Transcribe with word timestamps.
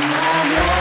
Amém. 0.00 0.77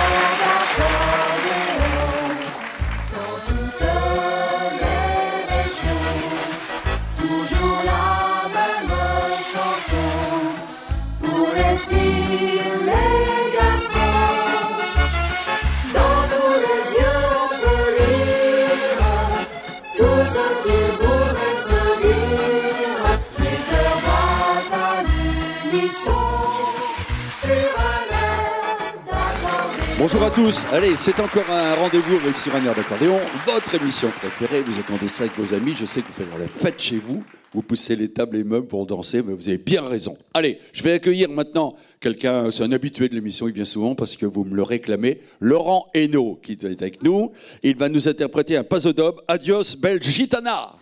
Bonjour 29.99 30.21
à 30.21 30.29
tous. 30.29 30.67
Allez, 30.71 30.95
c'est 30.95 31.19
encore 31.19 31.49
un 31.49 31.73
rendez-vous 31.73 32.17
avec 32.17 32.37
Cyranière 32.37 32.75
d'accordéon, 32.75 33.19
votre 33.47 33.73
émission 33.73 34.09
préférée. 34.09 34.61
Vous 34.61 34.79
attendez 34.79 35.07
ça 35.07 35.23
avec 35.23 35.35
vos 35.35 35.55
amis. 35.55 35.73
Je 35.75 35.87
sais 35.87 36.01
que 36.01 36.07
vous 36.07 36.13
faites 36.13 36.39
la 36.39 36.47
fête 36.47 36.79
chez 36.79 36.97
vous. 36.97 37.23
Vous 37.51 37.63
poussez 37.63 37.95
les 37.95 38.09
tables 38.09 38.35
et 38.35 38.39
les 38.39 38.43
meubles 38.43 38.67
pour 38.67 38.85
danser, 38.85 39.23
mais 39.23 39.33
vous 39.33 39.47
avez 39.49 39.57
bien 39.57 39.81
raison. 39.81 40.15
Allez, 40.35 40.59
je 40.71 40.83
vais 40.83 40.93
accueillir 40.93 41.29
maintenant 41.29 41.75
quelqu'un, 41.99 42.51
c'est 42.51 42.61
un 42.61 42.71
habitué 42.73 43.09
de 43.09 43.15
l'émission, 43.15 43.47
il 43.47 43.55
vient 43.55 43.65
souvent 43.65 43.95
parce 43.95 44.15
que 44.15 44.27
vous 44.27 44.43
me 44.43 44.55
le 44.55 44.61
réclamez, 44.61 45.19
Laurent 45.39 45.87
Hainaut, 45.95 46.39
qui 46.43 46.51
est 46.51 46.63
avec 46.65 47.01
nous. 47.01 47.31
Il 47.63 47.75
va 47.75 47.89
nous 47.89 48.07
interpréter 48.07 48.55
un 48.55 48.63
pasodob, 48.63 49.21
Adios 49.27 49.77
Belle 49.79 50.03
Gitana. 50.03 50.75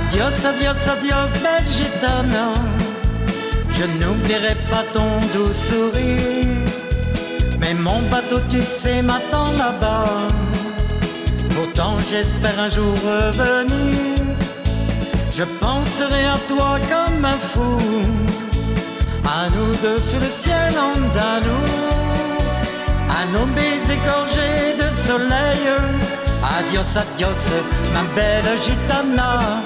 Adios, 0.00 0.44
adios, 0.44 0.88
adios, 0.88 1.30
belle 1.42 1.68
gitane. 1.68 2.54
Je 3.70 3.84
n'oublierai 3.98 4.56
pas 4.70 4.84
ton 4.92 5.10
doux 5.32 5.52
sourire. 5.52 6.66
Mais 7.60 7.74
mon 7.74 8.00
bateau, 8.10 8.40
tu 8.50 8.62
sais, 8.62 9.02
m'attend 9.02 9.52
là-bas. 9.52 10.28
Pourtant, 11.54 11.96
j'espère 12.10 12.58
un 12.58 12.68
jour 12.68 12.94
revenir. 13.04 14.24
Je 15.32 15.44
penserai 15.64 16.24
à 16.26 16.38
toi 16.48 16.78
comme 16.92 17.24
un 17.24 17.38
fou. 17.50 17.78
À 19.24 19.48
nous 19.54 19.74
deux 19.82 20.00
sur 20.00 20.20
le 20.20 20.30
ciel 20.42 20.74
andalou. 20.90 21.66
À 23.18 23.22
nos 23.32 23.46
baisers 23.56 24.02
gorgés 24.10 24.76
de 24.82 24.88
soleil. 25.06 25.64
Adios, 26.56 26.96
adios, 26.96 27.44
ma 27.92 28.02
belle 28.14 28.58
gitana. 28.66 29.62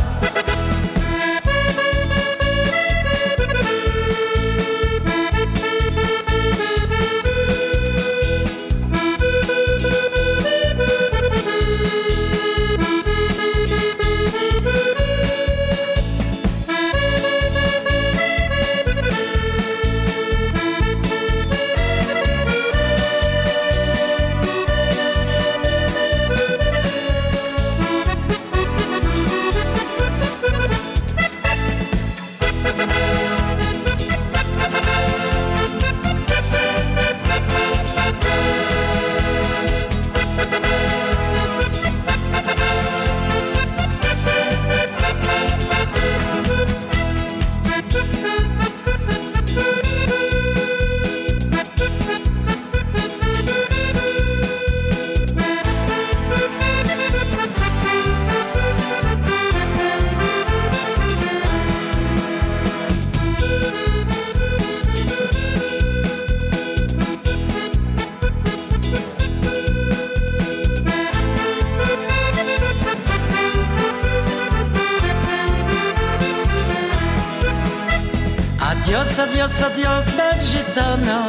Adios, 78.87 79.19
adios, 79.19 79.63
adios, 79.63 80.05
belle 80.15 80.43
gitana. 80.43 81.21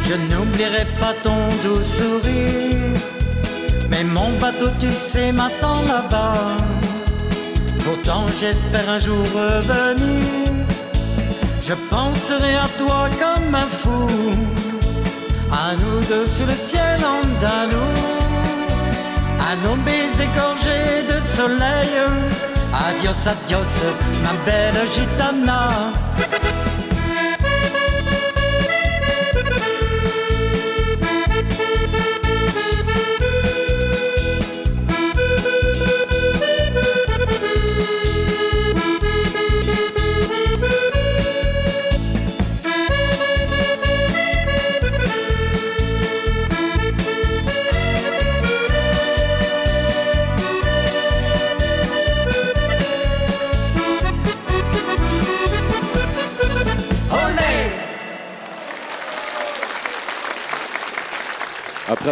Je 0.00 0.14
n'oublierai 0.14 0.86
pas 0.98 1.12
ton 1.22 1.36
doux 1.62 1.82
sourire. 1.82 2.96
Mais 3.90 4.04
mon 4.04 4.38
bateau, 4.38 4.70
tu 4.80 4.90
sais, 4.90 5.32
m'attend 5.32 5.82
là-bas. 5.82 6.56
Pourtant, 7.84 8.24
j'espère 8.40 8.88
un 8.88 8.98
jour 8.98 9.22
revenir. 9.34 10.50
Je 11.62 11.74
penserai 11.90 12.54
à 12.56 12.68
toi 12.78 13.10
comme 13.20 13.54
un 13.54 13.68
fou. 13.80 14.08
À 15.52 15.76
nous 15.76 16.00
deux 16.08 16.24
sur 16.24 16.46
le 16.46 16.54
ciel 16.54 17.00
andalou. 17.04 17.92
À 19.46 19.56
nos 19.62 19.76
baisers 19.84 20.32
gorgés 20.34 21.02
de 21.06 21.18
soleil. 21.36 21.96
Adios, 22.72 23.28
adios, 23.28 23.74
ma 24.22 24.32
belle 24.46 24.88
gitana. 24.90 25.92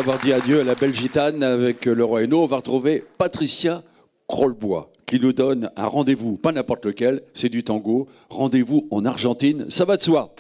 Après 0.08 0.30
avoir 0.30 0.40
dit 0.40 0.50
adieu 0.50 0.60
à 0.60 0.64
la 0.64 0.74
belle 0.74 0.94
gitane 0.94 1.42
avec 1.42 1.86
roi 1.86 2.22
Hainaut, 2.22 2.42
on 2.42 2.46
va 2.46 2.56
retrouver 2.56 3.04
Patricia 3.18 3.82
Crollbois 4.26 4.90
qui 5.04 5.20
nous 5.20 5.34
donne 5.34 5.70
un 5.76 5.86
rendez-vous, 5.86 6.36
pas 6.36 6.50
n'importe 6.50 6.86
lequel, 6.86 7.20
c'est 7.34 7.50
du 7.50 7.62
tango. 7.62 8.08
Rendez-vous 8.30 8.88
en 8.90 9.04
Argentine, 9.04 9.66
ça 9.68 9.84
va 9.84 9.98
de 9.98 10.02
soi. 10.02 10.34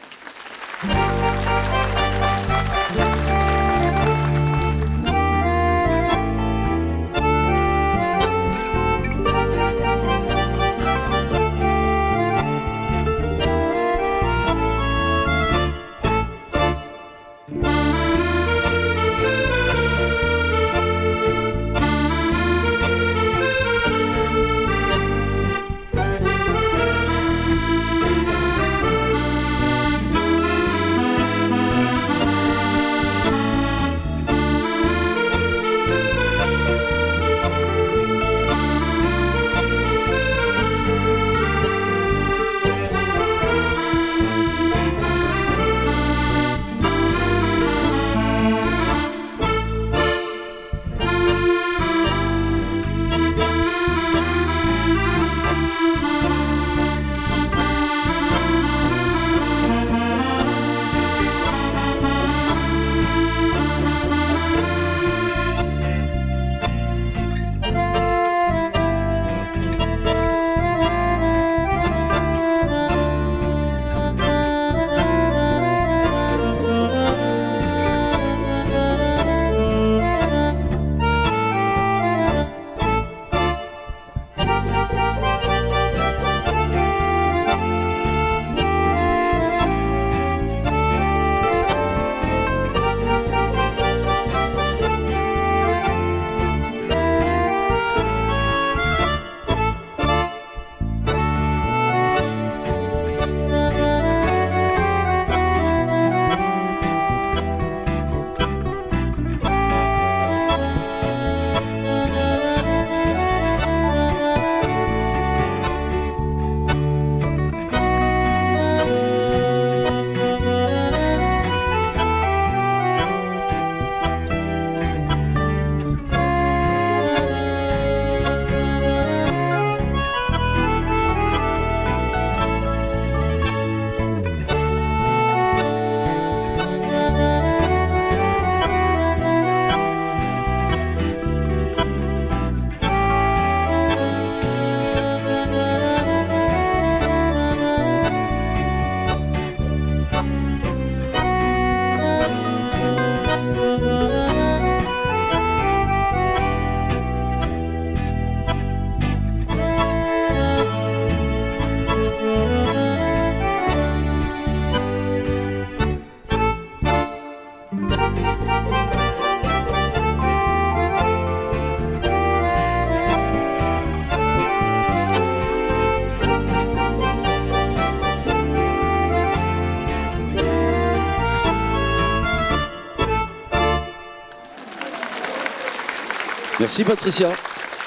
Merci 186.68 186.84
Patricia. 186.84 187.30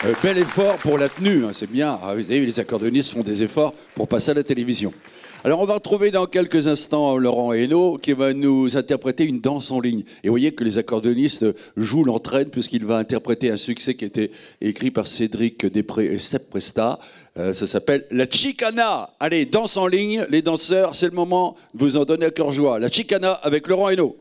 Euh, 0.05 0.13
bel 0.23 0.39
effort 0.39 0.75
pour 0.77 0.97
la 0.97 1.07
tenue, 1.07 1.45
hein, 1.45 1.51
c'est 1.53 1.69
bien. 1.69 1.99
Ah, 2.01 2.15
vous 2.15 2.21
avez 2.21 2.43
les 2.43 2.59
accordéonistes 2.59 3.11
font 3.11 3.21
des 3.21 3.43
efforts 3.43 3.75
pour 3.93 4.07
passer 4.07 4.31
à 4.31 4.33
la 4.33 4.43
télévision. 4.43 4.91
Alors 5.43 5.59
on 5.59 5.65
va 5.65 5.75
retrouver 5.75 6.09
dans 6.09 6.25
quelques 6.25 6.65
instants 6.65 7.15
Laurent 7.15 7.53
Hainaut 7.53 7.99
qui 8.01 8.13
va 8.13 8.33
nous 8.33 8.75
interpréter 8.77 9.25
une 9.25 9.39
danse 9.39 9.69
en 9.69 9.81
ligne. 9.81 10.01
Et 10.23 10.29
vous 10.29 10.33
voyez 10.33 10.53
que 10.53 10.63
les 10.63 10.79
accordéonistes 10.79 11.45
jouent 11.77 12.05
l'entraîne 12.05 12.49
puisqu'il 12.49 12.83
va 12.83 12.97
interpréter 12.97 13.51
un 13.51 13.57
succès 13.57 13.93
qui 13.93 14.05
a 14.05 14.07
été 14.07 14.31
écrit 14.61 14.89
par 14.89 15.05
Cédric 15.05 15.63
Després 15.67 16.05
et 16.05 16.17
Sepp 16.17 16.49
Presta. 16.49 16.97
Euh, 17.37 17.53
ça 17.53 17.67
s'appelle 17.67 18.07
La 18.09 18.27
Chicana. 18.27 19.11
Allez, 19.19 19.45
danse 19.45 19.77
en 19.77 19.85
ligne, 19.85 20.25
les 20.31 20.41
danseurs, 20.41 20.95
c'est 20.95 21.05
le 21.05 21.15
moment 21.15 21.55
de 21.75 21.83
vous 21.83 21.97
en 21.97 22.05
donner 22.05 22.25
à 22.25 22.31
cœur 22.31 22.51
joie. 22.51 22.79
La 22.79 22.89
Chicana 22.89 23.33
avec 23.43 23.67
Laurent 23.67 23.89
Hainaut. 23.89 24.17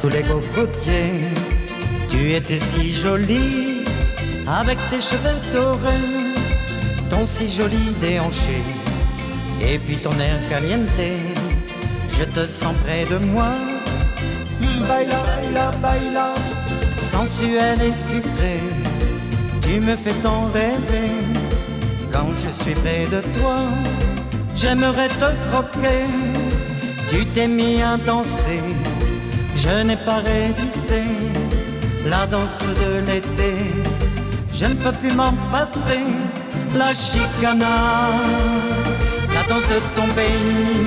Sous 0.00 0.08
les 0.08 0.22
cocotiers. 0.22 1.20
Tu 2.08 2.32
étais 2.32 2.60
si 2.70 2.92
jolie 2.92 3.84
avec 4.46 4.78
tes 4.90 5.00
cheveux 5.00 5.40
dorés, 5.52 6.34
ton 7.10 7.26
si 7.26 7.48
joli 7.48 7.92
déhanché 8.00 8.62
et 9.60 9.78
puis 9.78 9.96
ton 9.98 10.12
air 10.18 10.38
caliente. 10.48 10.88
Je 12.16 12.24
te 12.24 12.40
sens 12.46 12.74
près 12.84 13.04
de 13.04 13.18
moi, 13.26 13.52
baila, 14.60 15.20
baila, 15.26 15.70
baila, 15.82 16.34
sensuel 17.12 17.78
et 17.82 17.94
sucré. 18.10 18.60
Tu 19.62 19.80
me 19.80 19.94
fais 19.96 20.18
tant 20.22 20.46
rêver 20.52 21.12
quand 22.12 22.30
je 22.42 22.50
suis 22.62 22.74
près 22.74 23.06
de 23.06 23.20
toi. 23.38 23.58
J'aimerais 24.56 25.08
te 25.08 25.30
croquer. 25.48 26.06
Tu 27.10 27.24
t'es 27.26 27.48
mis 27.48 27.80
à 27.80 27.96
danser, 27.96 28.62
je 29.58 29.82
n'ai 29.82 29.96
pas 29.96 30.20
résisté. 30.34 31.02
La 32.06 32.26
danse 32.26 32.62
de 32.82 32.90
l'été, 33.06 33.54
je 34.54 34.66
ne 34.66 34.74
peux 34.74 34.92
plus 34.92 35.12
m'en 35.12 35.32
passer. 35.52 36.04
La 36.76 36.94
chicana, 36.94 37.76
la 39.34 39.42
danse 39.48 39.68
de 39.74 39.80
ton 39.96 40.06
pays. 40.14 40.86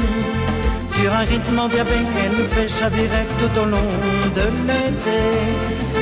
Sur 0.94 1.12
un 1.14 1.26
rythme 1.34 1.60
endiablé, 1.60 2.02
elle 2.24 2.36
nous 2.40 2.50
fait 2.56 2.68
chavirer 2.68 3.26
tout 3.40 3.62
au 3.62 3.66
long 3.66 3.92
de 4.38 4.46
l'été. 4.68 5.22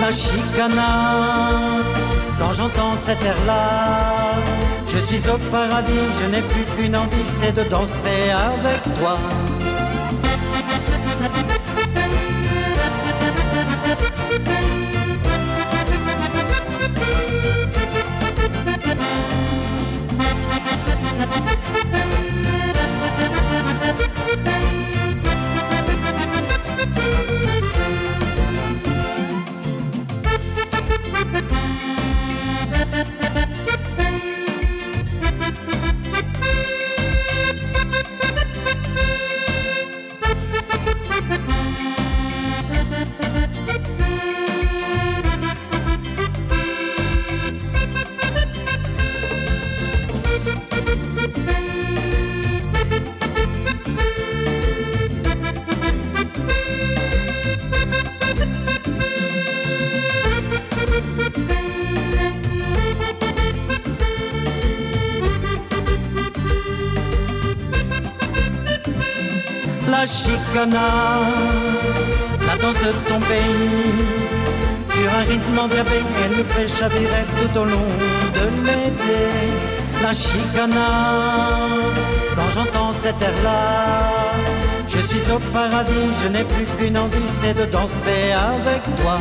La 0.02 0.12
chicana, 0.12 0.92
quand 2.40 2.54
j'entends 2.54 2.96
cet 3.06 3.22
air-là, 3.24 4.36
je 4.88 4.98
suis 5.08 5.24
au 5.30 5.38
paradis, 5.52 6.08
je 6.20 6.26
n'ai 6.32 6.42
plus 6.42 6.66
qu'une 6.76 6.96
envie, 6.96 7.30
c'est 7.42 7.56
de 7.56 7.70
danser 7.70 8.22
avec 8.32 8.82
toi. 9.00 9.18
La 21.90 22.09
chicana, 70.50 71.22
la 72.48 72.56
danse 72.58 72.74
de 72.74 72.92
ton 73.10 73.20
pays. 73.20 73.94
Sur 74.92 75.10
un 75.14 75.24
rythme 75.24 75.60
endiablé, 75.60 76.02
elle 76.24 76.38
nous 76.38 76.46
fait 76.46 76.68
chavirer 76.68 77.26
tout 77.38 77.60
au 77.60 77.66
long 77.66 77.90
de 78.34 78.66
l'été. 78.66 79.20
La 80.02 80.14
chicana, 80.14 81.50
quand 82.36 82.50
j'entends 82.54 82.94
cet 83.02 83.22
air-là, 83.22 84.04
je 84.88 85.00
suis 85.00 85.32
au 85.32 85.40
paradis, 85.54 86.10
je 86.24 86.28
n'ai 86.30 86.44
plus 86.44 86.66
qu'une 86.78 86.98
envie, 86.98 87.30
c'est 87.42 87.54
de 87.54 87.66
danser 87.66 88.32
avec 88.32 88.84
toi. 88.98 89.20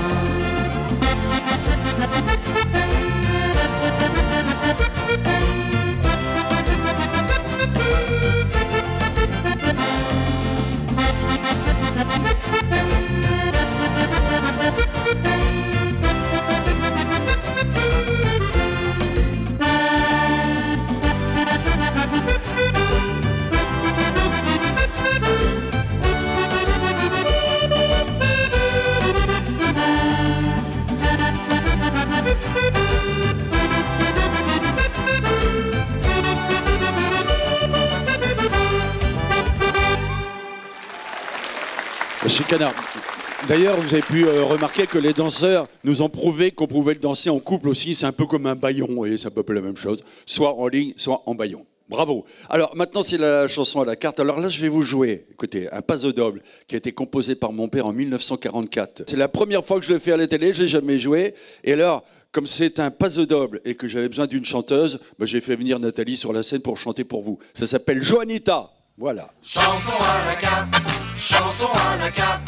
D'ailleurs, 43.49 43.77
vous 43.77 43.95
avez 43.95 44.03
pu 44.03 44.27
euh, 44.27 44.45
remarquer 44.45 44.87
que 44.87 44.99
les 44.99 45.13
danseurs 45.13 45.67
nous 45.83 46.03
ont 46.03 46.09
prouvé 46.09 46.51
qu'on 46.51 46.67
pouvait 46.67 46.95
le 46.95 47.01
danser 47.01 47.31
en 47.31 47.41
couple 47.41 47.69
aussi. 47.69 47.95
C'est 47.95 48.07
un 48.07 48.13
peu 48.13 48.27
comme 48.27 48.47
un 48.47 48.55
baillon, 48.55 49.05
et 49.05 49.19
c'est 49.19 49.27
un 49.27 49.31
peu 49.31 49.53
la 49.53 49.61
même 49.61 49.77
chose. 49.77 50.05
Soit 50.27 50.55
en 50.55 50.69
ligne, 50.69 50.93
soit 50.97 51.23
en 51.27 51.35
baillon. 51.35 51.65
Bravo. 51.89 52.27
Alors 52.51 52.77
maintenant, 52.77 53.03
c'est 53.03 53.19
la 53.19 53.49
chanson 53.49 53.81
à 53.81 53.85
la 53.85 53.97
carte. 53.97 54.21
Alors 54.21 54.39
là, 54.41 54.49
je 54.49 54.61
vais 54.61 54.69
vous 54.69 54.83
jouer, 54.83 55.27
écoutez, 55.33 55.69
un 55.73 55.81
paso 55.81 56.13
doble 56.13 56.43
qui 56.67 56.75
a 56.75 56.79
été 56.79 56.93
composé 56.93 57.35
par 57.35 57.53
mon 57.53 57.69
père 57.69 57.87
en 57.87 57.93
1944. 57.93 59.05
C'est 59.09 59.17
la 59.17 59.29
première 59.29 59.65
fois 59.65 59.81
que 59.81 59.87
je 59.87 59.95
le 59.95 59.99
fais 59.99 60.13
à 60.13 60.17
la 60.17 60.27
télé, 60.27 60.53
je 60.53 60.63
l'ai 60.63 60.69
jamais 60.69 60.99
joué. 60.99 61.35
Et 61.65 61.73
alors, 61.73 62.05
comme 62.31 62.47
c'est 62.47 62.79
un 62.79 62.91
paso 62.91 63.25
doble 63.25 63.61
et 63.65 63.75
que 63.75 63.89
j'avais 63.89 64.09
besoin 64.09 64.27
d'une 64.27 64.45
chanteuse, 64.45 65.01
bah, 65.19 65.27
j'ai 65.27 65.41
fait 65.41 65.57
venir 65.57 65.81
Nathalie 65.81 66.17
sur 66.17 66.33
la 66.33 66.43
scène 66.43 66.61
pour 66.61 66.77
chanter 66.77 67.05
pour 67.05 67.23
vous. 67.23 67.39
Ça 67.55 67.67
s'appelle 67.67 68.03
Joanita. 68.03 68.71
Voilà. 69.01 69.29
Chanson 69.43 69.93
à 69.93 70.29
la 70.29 70.35
carte, 70.35 70.75
chanson 71.17 71.69
à 71.73 71.97
la 72.03 72.11
carte, 72.11 72.43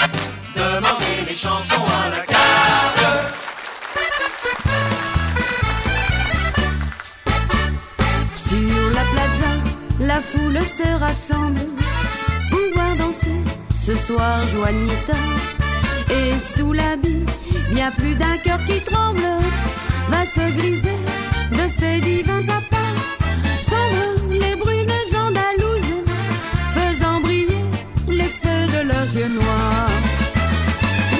demandez 0.57 1.28
les 1.28 1.35
chansons 1.35 1.85
à 2.02 2.09
la 2.11 2.23
carte. 2.26 3.00
Sur 8.35 8.90
la 8.90 9.04
plaza, 9.12 9.52
la 10.00 10.21
foule 10.21 10.59
se 10.59 10.99
rassemble 10.99 11.61
pour 12.50 12.75
voir 12.75 12.97
danser 12.97 13.45
ce 13.73 13.95
soir 13.95 14.40
Joanita. 14.49 15.14
Et 16.11 16.33
sous 16.40 16.73
l'habit, 16.73 17.26
bien 17.73 17.92
plus 17.92 18.16
d'un 18.16 18.37
cœur 18.38 18.59
qui 18.66 18.80
tremble 18.80 19.23
va 20.09 20.26
se 20.26 20.52
griser 20.59 20.99
de 21.52 21.69
ces 21.69 22.00
divins 22.00 22.49
appâts. 22.49 23.20
Leurs 28.92 29.11
yeux 29.20 29.32
noirs. 29.40 29.97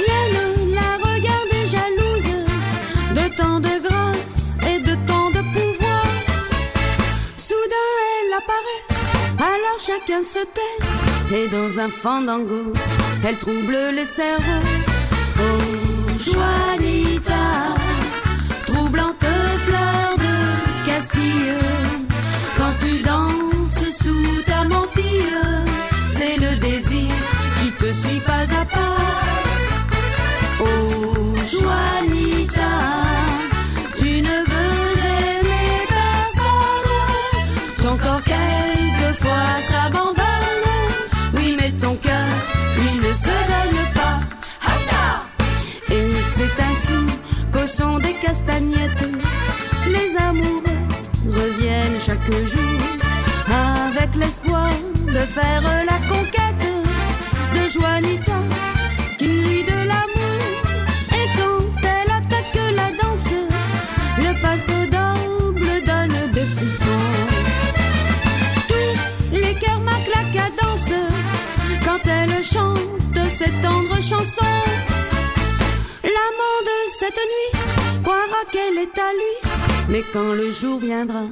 Viennent 0.07 0.75
la 0.81 0.91
regarder 1.09 1.63
jalouse 1.75 2.33
de 3.19 3.25
tant 3.41 3.59
de 3.61 3.75
grâce 3.87 4.39
et 4.71 4.79
de 4.89 4.95
tant 5.11 5.29
de 5.37 5.43
pouvoir. 5.57 6.07
Soudain 7.49 7.91
elle 8.17 8.33
apparaît, 8.41 8.85
alors 9.53 9.81
chacun 9.89 10.23
se 10.35 10.43
tait. 10.57 10.79
Et 11.37 11.47
dans 11.57 11.73
un 11.85 11.91
fandango, 12.03 12.65
elle 13.27 13.39
trouble 13.47 13.77
les 13.99 14.07
cerveaux. 14.19 14.67
Oh, 15.39 16.19
Juanita, 16.25 17.47
troublante 18.67 19.27
fleur 19.67 20.09
de 20.25 20.33
Castille. 20.87 21.60
Te 27.91 27.95
suit 27.95 28.21
pas 28.21 28.47
à 28.61 28.65
pas. 28.77 28.97
Oh, 30.61 31.35
Juanita, 31.51 32.75
tu 33.99 34.23
ne 34.29 34.37
veux 34.51 34.85
aimer 35.19 35.77
personne. 35.99 36.99
Ton 37.83 37.97
corps 37.97 38.23
quelquefois 38.33 39.51
s'abandonne. 39.71 40.69
Oui, 41.35 41.57
mais 41.59 41.73
ton 41.85 41.95
cœur, 41.97 42.31
lui, 42.77 42.93
ne 43.07 43.13
se 43.25 43.37
donne 43.53 43.83
pas. 43.99 44.19
Et 45.97 46.13
c'est 46.35 46.57
ainsi 46.69 47.01
qu'au 47.53 47.67
son 47.67 47.99
des 47.99 48.15
castagnettes, 48.25 49.09
les 49.95 50.11
amoureux 50.29 50.83
reviennent 51.27 52.01
chaque 52.07 52.33
jour 52.53 52.81
avec 53.49 54.15
l'espoir 54.15 54.71
de 55.09 55.23
faire 55.37 55.63
la 55.91 55.99
conquête 56.09 56.70
de 57.71 57.81
Juanita 57.81 58.41
qui 59.19 59.27
rit 59.27 59.65
de 59.65 59.89
l'amour. 59.89 60.41
Et 61.19 61.27
quand 61.37 61.65
elle 61.83 62.11
attaque 62.11 62.61
la 62.75 62.91
danse, 63.01 63.35
le 64.19 64.33
passe 64.43 64.73
double 64.97 65.71
donne 65.87 66.33
des 66.33 66.49
frissons. 66.55 67.09
Tous 68.69 69.39
les 69.39 69.55
cœurs 69.55 69.81
marquent 69.81 70.15
la 70.15 70.25
cadence 70.41 70.93
quand 71.85 72.01
elle 72.07 72.45
chante 72.45 72.81
cette 73.39 73.63
tendre 73.63 73.97
chanson. 73.97 74.55
L'amant 76.03 76.59
de 76.71 76.79
cette 76.99 77.23
nuit 77.33 77.61
croira 78.03 78.43
qu'elle 78.53 78.79
est 78.79 78.99
à 78.99 79.13
lui, 79.13 79.51
mais 79.89 80.03
quand 80.13 80.33
le 80.33 80.53
jour 80.53 80.79
viendra, 80.79 81.25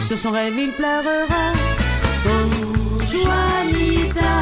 sur 0.00 0.18
son 0.18 0.32
rêve 0.32 0.54
il 0.58 0.72
pleurera. 0.72 1.52
Oh, 2.26 3.00
Juanita, 3.10 4.36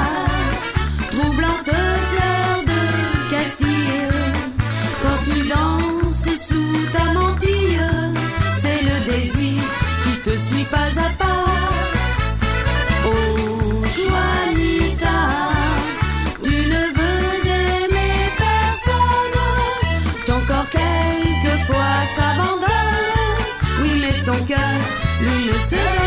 quelquefois 20.71 21.97
s'abandonne. 22.17 22.69
Oui, 23.81 23.91
mais 24.01 24.23
ton 24.25 24.45
cœur, 24.45 24.59
lui, 25.21 25.47
ne 25.47 25.59
se 25.71 26.02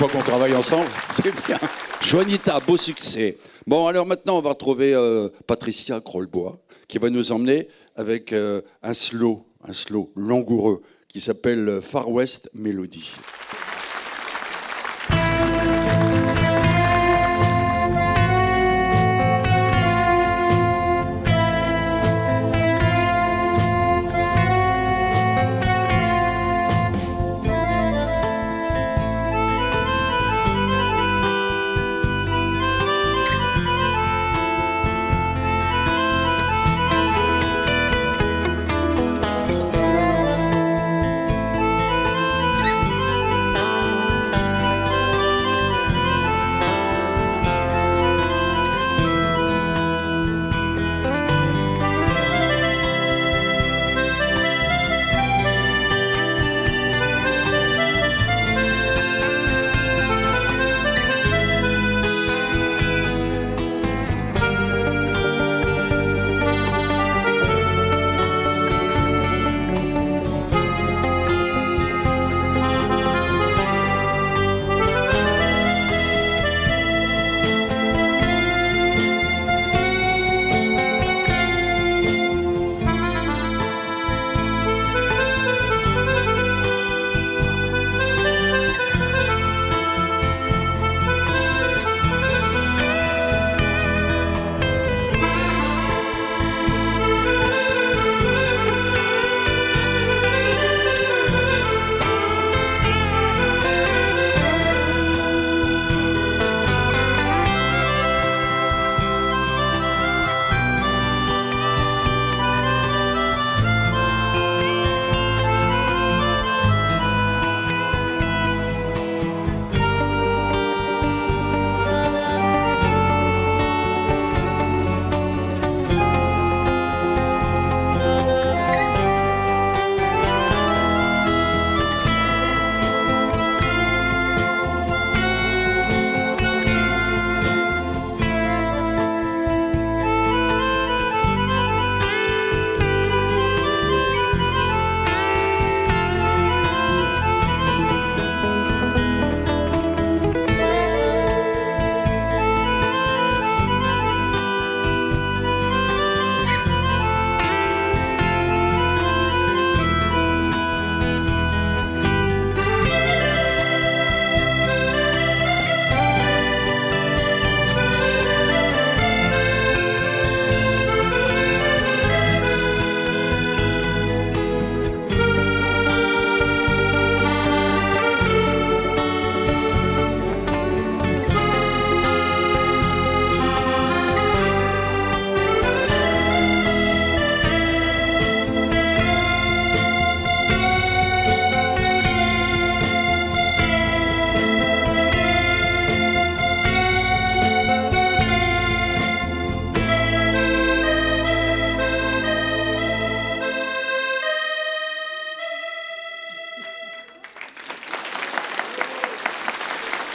fois 0.00 0.08
qu'on 0.08 0.24
travaille 0.24 0.54
ensemble, 0.54 0.88
c'est 1.14 1.46
bien. 1.46 1.58
Joanita, 2.00 2.58
beau 2.60 2.78
succès. 2.78 3.36
Bon, 3.66 3.86
alors 3.86 4.06
maintenant, 4.06 4.38
on 4.38 4.40
va 4.40 4.48
retrouver 4.48 4.94
euh, 4.94 5.28
Patricia 5.46 6.00
Krollbois, 6.00 6.58
qui 6.88 6.96
va 6.96 7.10
nous 7.10 7.32
emmener 7.32 7.68
avec 7.96 8.32
euh, 8.32 8.62
un 8.82 8.94
slow, 8.94 9.44
un 9.62 9.74
slow 9.74 10.10
langoureux, 10.16 10.80
qui 11.06 11.20
s'appelle 11.20 11.68
euh, 11.68 11.80
Far 11.82 12.10
West 12.10 12.48
Melody. 12.54 13.10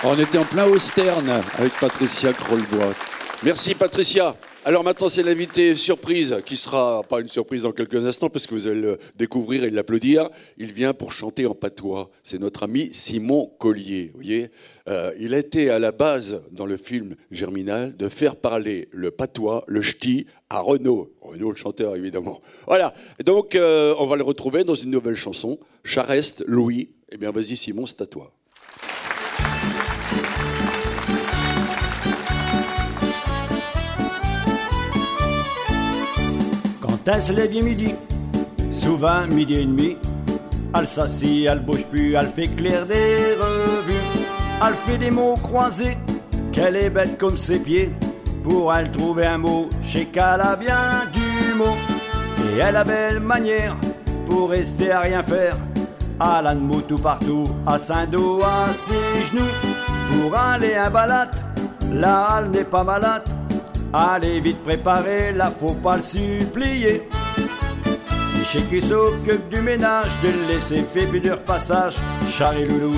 On 0.07 0.19
était 0.19 0.37
en 0.37 0.43
plein 0.43 0.67
Austerne 0.67 1.41
avec 1.57 1.73
Patricia 1.79 2.31
Krollbois. 2.31 2.93
Merci 3.43 3.73
Patricia. 3.73 4.35
Alors 4.63 4.83
maintenant 4.83 5.09
c'est 5.09 5.23
l'invité 5.23 5.75
surprise 5.75 6.37
qui 6.45 6.57
sera 6.57 7.01
pas 7.01 7.21
une 7.21 7.27
surprise 7.27 7.63
dans 7.63 7.71
quelques 7.71 8.05
instants 8.05 8.29
parce 8.29 8.45
que 8.45 8.53
vous 8.53 8.67
allez 8.67 8.81
le 8.81 8.99
découvrir 9.15 9.63
et 9.63 9.71
l'applaudir. 9.71 10.29
Il 10.57 10.71
vient 10.71 10.93
pour 10.93 11.11
chanter 11.11 11.47
en 11.47 11.55
patois. 11.55 12.11
C'est 12.23 12.37
notre 12.37 12.63
ami 12.63 12.89
Simon 12.91 13.51
Collier. 13.59 14.11
Vous 14.13 14.21
voyez, 14.21 14.51
Euh, 14.87 15.11
il 15.19 15.33
a 15.33 15.39
été 15.39 15.71
à 15.71 15.79
la 15.79 15.91
base 15.91 16.43
dans 16.51 16.67
le 16.67 16.77
film 16.77 17.15
Germinal 17.31 17.97
de 17.97 18.07
faire 18.07 18.35
parler 18.35 18.87
le 18.91 19.09
patois, 19.09 19.63
le 19.65 19.81
ch'ti 19.81 20.27
à 20.51 20.59
Renaud. 20.59 21.11
Renaud 21.21 21.49
le 21.49 21.57
chanteur 21.57 21.95
évidemment. 21.95 22.41
Voilà. 22.67 22.93
Donc 23.25 23.55
euh, 23.55 23.95
on 23.97 24.05
va 24.05 24.15
le 24.17 24.23
retrouver 24.23 24.63
dans 24.63 24.75
une 24.75 24.91
nouvelle 24.91 25.15
chanson. 25.15 25.57
Charest 25.83 26.43
Louis. 26.45 26.89
Eh 27.11 27.17
bien 27.17 27.31
vas-y 27.31 27.55
Simon, 27.57 27.87
c'est 27.87 28.01
à 28.01 28.05
toi. 28.05 28.31
Elle 37.07 37.21
se 37.21 37.31
lève 37.31 37.63
midi, 37.63 37.93
souvent 38.71 39.27
midi 39.27 39.53
et 39.53 39.65
demi, 39.65 39.95
elle 40.77 40.87
s'assit, 40.87 41.45
elle 41.45 41.59
bouge 41.59 41.85
plus, 41.85 42.15
elle 42.15 42.29
fait 42.29 42.47
clair 42.47 42.85
des 42.87 43.35
revues. 43.39 43.93
Elle 44.65 44.73
fait 44.85 44.97
des 44.97 45.11
mots 45.11 45.35
croisés, 45.35 45.97
qu'elle 46.51 46.75
est 46.75 46.89
bête 46.89 47.17
comme 47.19 47.37
ses 47.37 47.59
pieds. 47.59 47.93
Pour 48.43 48.73
elle 48.73 48.91
trouver 48.91 49.27
un 49.27 49.37
mot, 49.37 49.69
chez 49.83 50.05
qu'elle 50.05 50.41
a 50.41 50.55
bien 50.55 51.03
du 51.13 51.53
mot. 51.53 51.75
Et 52.49 52.57
elle 52.57 52.75
a 52.75 52.83
belle 52.83 53.19
manière 53.19 53.77
pour 54.25 54.49
rester 54.49 54.91
à 54.91 55.01
rien 55.01 55.21
faire. 55.21 55.57
Elle 56.19 56.47
a 56.47 56.55
de 56.55 56.59
mots 56.59 56.81
tout 56.81 56.97
partout, 56.97 57.45
à 57.67 57.77
sein 57.77 58.07
dos, 58.07 58.41
à 58.41 58.73
ses 58.73 59.31
genoux. 59.31 59.43
Pour 60.11 60.35
aller 60.35 60.73
à 60.73 60.89
balade, 60.89 61.35
là 61.93 62.39
elle 62.39 62.49
n'est 62.49 62.63
pas 62.63 62.83
malade. 62.83 63.29
Allez 63.97 64.41
vite 64.41 64.62
préparer, 64.62 65.31
là 65.31 65.49
faut 65.58 65.73
pas 65.73 65.95
le 65.95 66.03
supplier. 66.03 67.08
Qui 68.69 68.81
s'occupe 68.81 69.49
du 69.49 69.62
ménage, 69.62 70.12
de 70.23 70.47
laisser 70.47 70.84
fait 70.84 71.08
puis 71.08 71.19
du 71.19 71.31
repassage. 71.31 71.95
Charlie 72.31 72.65
Loulou, 72.65 72.95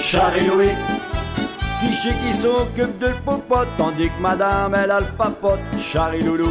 Charlie 0.00 0.46
Louis. 0.46 0.70
Qui 1.80 1.88
qui 1.88 2.34
s'occupe 2.34 2.98
de 2.98 3.08
popote, 3.26 3.68
tandis 3.76 4.08
que 4.08 4.22
madame 4.22 4.74
elle 4.74 4.90
a 4.90 5.00
le 5.00 5.06
papote. 5.18 5.60
Charlie 5.82 6.22
Loulou, 6.22 6.50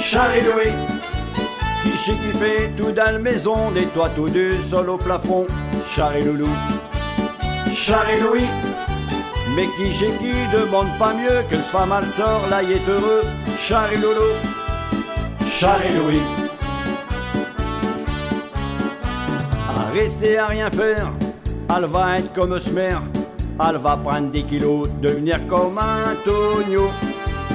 Charlie 0.00 0.40
Louis. 0.40 0.72
Qui 1.84 2.12
qui 2.12 2.38
fait 2.38 2.70
tout 2.76 2.90
dans 2.90 3.12
la 3.12 3.18
maison, 3.18 3.70
nettoie 3.70 4.10
tout 4.10 4.28
du 4.28 4.60
sol 4.60 4.90
au 4.90 4.98
plafond. 4.98 5.46
Charlie 5.94 6.24
Loulou, 6.24 6.50
Charlie 7.72 8.20
Louis. 8.20 8.67
Mais 9.58 9.66
qui 9.76 9.92
chez 9.92 10.12
qui 10.20 10.32
demande 10.56 10.86
pas 11.00 11.12
mieux 11.12 11.42
que 11.50 11.56
ce 11.56 11.62
femme 11.62 11.92
sort, 12.06 12.46
là 12.48 12.62
il 12.62 12.70
est 12.70 12.88
heureux. 12.88 13.24
Charlie 13.58 13.96
Loulou, 13.96 14.30
Charlie 15.50 15.94
Louis. 15.98 16.22
À 19.68 19.92
rester 19.92 20.38
à 20.38 20.46
rien 20.46 20.70
faire, 20.70 21.12
elle 21.76 21.86
va 21.86 22.18
être 22.18 22.32
comme 22.34 22.56
mère. 22.72 23.02
Elle 23.68 23.78
va 23.78 23.96
prendre 23.96 24.30
des 24.30 24.44
kilos, 24.44 24.88
devenir 25.02 25.44
comme 25.48 25.76
un 25.78 26.14
tonneau. 26.24 26.88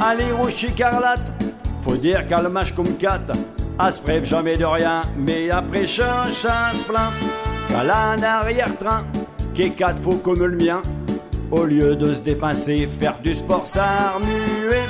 Aller 0.04 0.34
au 0.44 0.50
chicarlate, 0.50 1.32
faut 1.86 1.96
dire 1.96 2.28
qu'elle 2.28 2.50
mâche 2.50 2.76
comme 2.76 2.98
quatre. 2.98 3.32
Elle 3.80 3.94
se 3.94 4.02
prève 4.02 4.26
jamais 4.26 4.58
de 4.58 4.66
rien, 4.66 5.04
mais 5.16 5.50
après 5.50 5.88
change, 5.88 6.34
ça 6.34 6.74
se 6.74 6.84
plaint. 6.84 7.14
Qu'elle 7.70 7.90
a 7.90 8.10
un 8.10 8.22
arrière-train 8.22 9.06
qui 9.54 9.62
est 9.62 9.70
quatre 9.70 10.04
fois 10.04 10.18
comme 10.22 10.44
le 10.44 10.58
mien. 10.58 10.82
Au 11.56 11.66
lieu 11.66 11.96
de 11.96 12.16
se 12.16 12.20
dépincer, 12.20 12.90
faire 13.00 13.20
du 13.20 13.36
sport 13.36 13.68
s'armuer. 13.68 14.82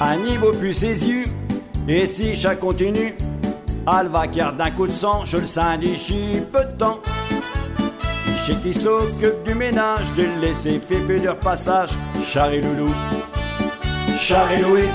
À 0.00 0.14
niveau 0.14 0.52
plus 0.52 0.72
ses 0.72 1.08
yeux, 1.08 1.24
et 1.88 2.06
si 2.06 2.36
ça 2.36 2.54
continue, 2.54 3.16
garder 3.84 4.56
d'un 4.56 4.70
coup 4.70 4.86
de 4.86 4.92
sang, 4.92 5.24
je 5.24 5.38
le 5.38 5.46
sens 5.46 5.76
d'ici 5.80 6.40
peu 6.52 6.64
de 6.64 6.78
temps. 6.78 7.00
Chez 8.46 8.54
qui 8.54 8.72
s'occupe 8.72 9.42
du 9.44 9.56
ménage, 9.56 10.06
de 10.16 10.24
laisser 10.40 10.78
faire 10.78 11.04
peu 11.04 11.18
de 11.18 11.28
repassage. 11.30 11.90
Charlie 12.24 12.60
Loulou, 12.60 12.94
Louis. 14.62 14.88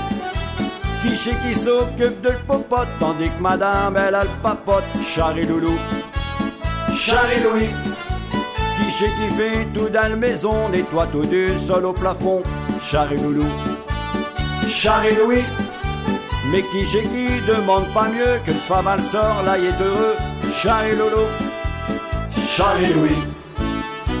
Qui 1.02 1.54
s'occupe 1.54 2.22
de 2.22 2.30
le 2.30 2.38
popote, 2.46 2.88
tandis 2.98 3.28
que 3.28 3.42
madame 3.42 3.94
elle 3.98 4.14
a 4.14 4.22
le 4.22 4.30
papote. 4.42 4.84
Loulou, 5.46 5.76
Charlie 6.96 7.42
Louis. 7.42 7.68
Qui 7.68 8.09
qui 9.06 9.34
fait 9.34 9.66
tout 9.72 9.88
dans 9.88 10.10
la 10.10 10.16
maison, 10.16 10.68
nettoie 10.68 11.06
tout 11.06 11.22
du 11.22 11.58
sol 11.58 11.86
au 11.86 11.92
plafond. 11.92 12.42
Charlie 12.84 13.16
Loulou, 13.16 13.46
Charlie 14.68 15.14
Louis. 15.14 15.44
Mais 16.52 16.62
qui 16.62 16.84
chez 16.84 17.02
qui 17.02 17.28
demande 17.46 17.86
pas 17.94 18.08
mieux 18.08 18.40
que 18.44 18.52
soit 18.52 18.82
mal 18.82 19.02
sort, 19.02 19.42
là 19.46 19.56
il 19.56 19.66
est 19.66 19.80
heureux. 19.80 20.16
Charlie 20.54 20.96
Loulou, 20.96 21.26
Charlie 22.48 22.92
Louis. 22.92 23.16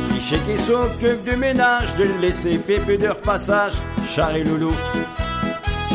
Qui 0.08 0.20
chez 0.20 0.38
qui 0.38 0.56
s'occupe 0.56 1.24
du 1.24 1.36
ménage, 1.36 1.94
de 1.96 2.04
le 2.04 2.18
laisser 2.18 2.56
faire 2.58 2.80
peu 2.82 2.96
de 2.96 3.08
repassage. 3.08 3.74
Charlie 4.08 4.44
Loulou, 4.44 4.72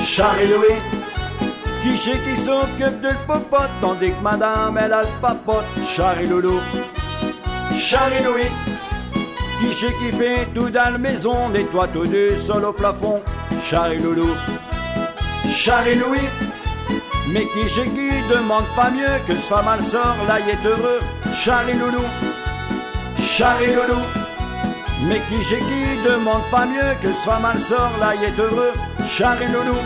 Charlie 0.06 0.48
Louis. 0.48 0.80
Qui 1.82 1.98
chez 1.98 2.20
qui 2.20 2.38
s'occupe 2.38 3.02
de 3.02 3.10
popote, 3.26 3.70
tandis 3.82 4.12
que 4.12 4.22
madame 4.22 4.78
elle 4.78 4.94
a 4.94 5.02
le 5.02 5.08
papote. 5.22 5.66
Charlie 5.88 6.28
Loulou, 6.28 6.60
Charlie 7.80 8.24
Louis. 8.24 8.75
Qui 9.60 9.74
chez 9.74 9.94
qui 9.94 10.12
fait 10.12 10.48
tout 10.54 10.70
dans 10.70 10.92
la 10.92 10.98
maison, 10.98 11.50
nettoie 11.50 11.88
tout 11.88 12.06
du 12.06 12.38
sol 12.38 12.66
au 12.66 12.74
plafond. 12.74 13.22
Charlie 13.64 14.00
Loulou, 14.00 14.30
Charlie 15.54 15.96
Louis. 15.96 16.28
Mais 17.32 17.46
qui 17.54 17.68
chez 17.68 17.86
qui 17.86 18.10
demande 18.30 18.66
pas 18.76 18.92
mieux 18.92 19.20
que 19.26 19.34
ce 19.34 19.42
soit 19.42 19.64
mal 19.64 19.84
sort, 19.84 20.16
là 20.28 20.40
il 20.40 20.50
est 20.50 20.66
heureux. 20.66 21.00
Charlie 21.36 21.74
Loulou, 21.74 22.04
Charlie 23.20 23.68
Loulou. 23.68 24.02
Mais 25.08 25.22
qui 25.30 25.44
chez 25.44 25.58
qui 25.58 26.10
demande 26.10 26.44
pas 26.52 26.66
mieux 26.66 26.96
que 27.02 27.08
ce 27.08 27.24
soit 27.24 27.40
mal 27.40 27.60
sort, 27.60 27.92
là 28.00 28.14
il 28.16 28.24
est 28.24 28.40
heureux. 28.40 28.74
Charlie 29.10 29.48
Loulou, 29.48 29.78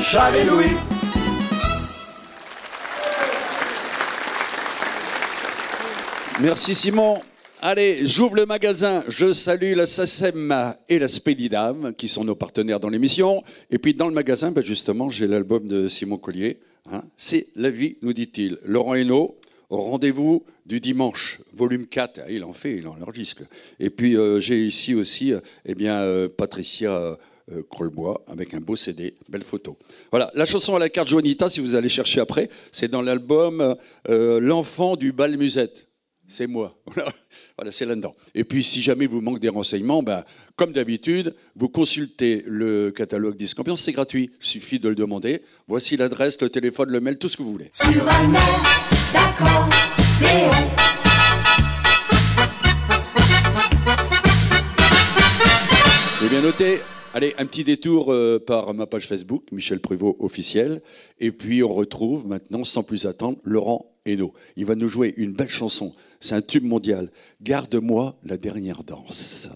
Charlie 0.00 0.44
Louis. 0.44 0.76
Merci 6.40 6.74
Simon. 6.74 7.22
Allez, 7.68 8.06
j'ouvre 8.06 8.36
le 8.36 8.46
magasin. 8.46 9.02
Je 9.08 9.32
salue 9.32 9.74
la 9.74 9.88
SACEM 9.88 10.54
et 10.88 11.00
la 11.00 11.08
Spédidam, 11.08 11.92
qui 11.94 12.06
sont 12.06 12.22
nos 12.22 12.36
partenaires 12.36 12.78
dans 12.78 12.88
l'émission. 12.88 13.42
Et 13.72 13.78
puis 13.78 13.92
dans 13.92 14.06
le 14.06 14.14
magasin, 14.14 14.52
ben 14.52 14.62
justement, 14.62 15.10
j'ai 15.10 15.26
l'album 15.26 15.66
de 15.66 15.88
Simon 15.88 16.16
Collier. 16.16 16.60
hein. 16.92 17.02
C'est 17.16 17.48
La 17.56 17.72
vie, 17.72 17.96
nous 18.02 18.12
dit-il. 18.12 18.58
Laurent 18.64 18.94
Hainaut, 18.94 19.36
au 19.68 19.78
rendez-vous 19.78 20.44
du 20.64 20.78
dimanche, 20.78 21.40
volume 21.54 21.88
4. 21.88 22.20
Ah, 22.22 22.30
il 22.30 22.44
en 22.44 22.52
fait, 22.52 22.76
il 22.76 22.86
en 22.86 23.02
enregistre. 23.02 23.42
Et 23.80 23.90
puis 23.90 24.16
euh, 24.16 24.38
j'ai 24.38 24.64
ici 24.64 24.94
aussi 24.94 25.32
euh, 25.32 25.40
eh 25.64 25.74
bien, 25.74 25.96
euh, 26.02 26.28
Patricia 26.28 27.18
Krollbois 27.68 28.24
avec 28.28 28.54
un 28.54 28.60
beau 28.60 28.76
CD, 28.76 29.14
belle 29.28 29.42
photo. 29.42 29.76
Voilà, 30.12 30.30
la 30.36 30.46
chanson 30.46 30.76
à 30.76 30.78
la 30.78 30.88
carte 30.88 31.08
Joanita, 31.08 31.50
si 31.50 31.58
vous 31.58 31.74
allez 31.74 31.88
chercher 31.88 32.20
après, 32.20 32.48
c'est 32.70 32.88
dans 32.88 33.02
l'album 33.02 33.74
L'enfant 34.08 34.94
du 34.94 35.10
bal 35.10 35.36
musette. 35.36 35.85
C'est 36.28 36.46
moi. 36.46 36.76
Voilà, 37.58 37.72
c'est 37.72 37.86
là-dedans. 37.86 38.14
Et 38.34 38.44
puis, 38.44 38.62
si 38.62 38.82
jamais 38.82 39.06
vous 39.06 39.22
manque 39.22 39.38
des 39.38 39.48
renseignements, 39.48 40.02
ben, 40.02 40.24
comme 40.56 40.72
d'habitude, 40.72 41.34
vous 41.54 41.70
consultez 41.70 42.42
le 42.46 42.90
catalogue 42.90 43.34
Disque 43.34 43.58
Ambiance, 43.58 43.82
c'est 43.82 43.92
gratuit. 43.92 44.30
Il 44.42 44.46
suffit 44.46 44.78
de 44.78 44.90
le 44.90 44.94
demander. 44.94 45.40
Voici 45.66 45.96
l'adresse, 45.96 46.38
le 46.42 46.50
téléphone, 46.50 46.90
le 46.90 47.00
mail, 47.00 47.16
tout 47.16 47.30
ce 47.30 47.38
que 47.38 47.42
vous 47.42 47.52
voulez. 47.52 47.70
sur 47.72 47.86
un 47.86 48.34
air 48.34 48.62
d'accordéon. 49.14 50.50
C'est 56.18 56.30
bien 56.30 56.42
noté. 56.42 56.80
Allez, 57.14 57.34
un 57.38 57.46
petit 57.46 57.64
détour 57.64 58.12
euh, 58.12 58.38
par 58.38 58.74
ma 58.74 58.86
page 58.86 59.08
Facebook, 59.08 59.44
Michel 59.50 59.80
Prévost 59.80 60.16
officiel. 60.18 60.82
Et 61.20 61.32
puis, 61.32 61.62
on 61.62 61.72
retrouve 61.72 62.26
maintenant, 62.26 62.64
sans 62.64 62.82
plus 62.82 63.06
attendre, 63.06 63.38
Laurent 63.44 63.95
Hainaut. 64.06 64.32
Il 64.56 64.64
va 64.64 64.74
nous 64.74 64.88
jouer 64.88 65.14
une 65.16 65.32
belle 65.32 65.50
chanson. 65.50 65.92
C'est 66.20 66.34
un 66.34 66.42
tube 66.42 66.64
mondial. 66.64 67.10
Garde-moi 67.42 68.16
la 68.24 68.38
dernière 68.38 68.84
danse. 68.84 69.50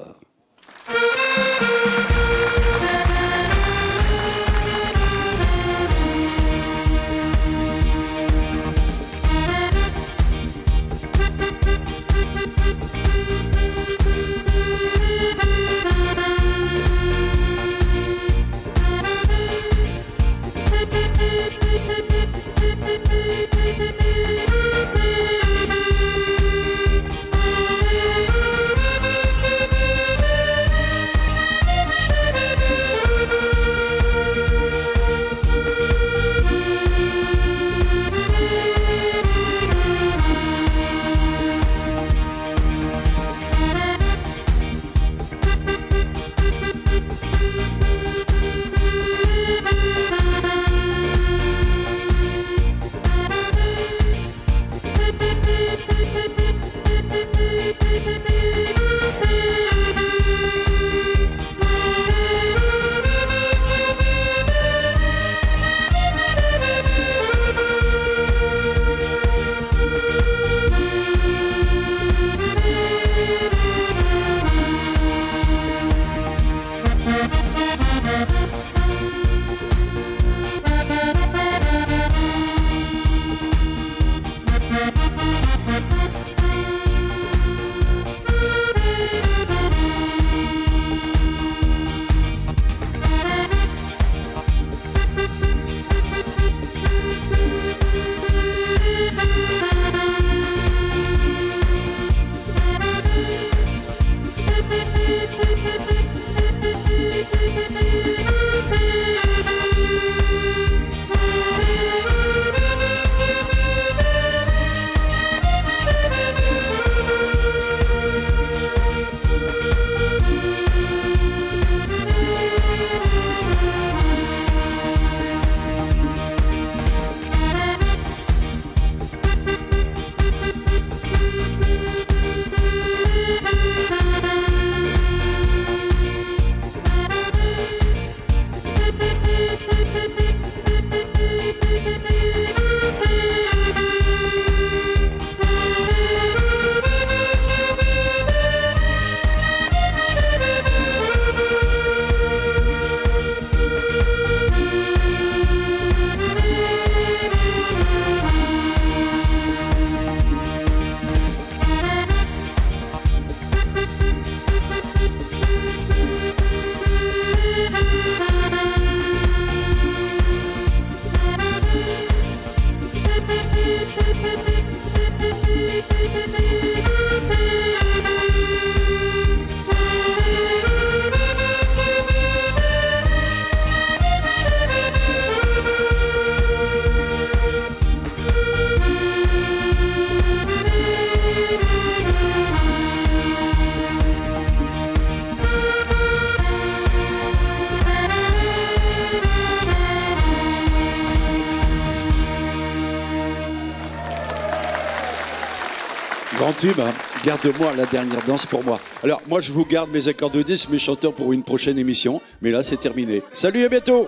Hein. 206.68 206.92
garde-moi 207.24 207.72
la 207.74 207.86
dernière 207.86 208.22
danse 208.26 208.44
pour 208.44 208.62
moi. 208.62 208.78
Alors, 209.02 209.22
moi, 209.26 209.40
je 209.40 209.50
vous 209.50 209.64
garde 209.64 209.90
mes 209.90 210.08
accords 210.08 210.30
de 210.30 210.42
10, 210.42 210.68
mes 210.68 210.78
chanteurs 210.78 211.14
pour 211.14 211.32
une 211.32 211.42
prochaine 211.42 211.78
émission. 211.78 212.20
Mais 212.42 212.50
là, 212.50 212.62
c'est 212.62 212.78
terminé. 212.78 213.22
Salut, 213.32 213.64
à 213.64 213.68
bientôt! 213.68 214.06